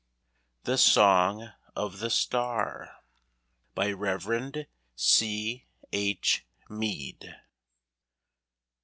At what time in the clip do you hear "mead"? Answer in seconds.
6.67-7.35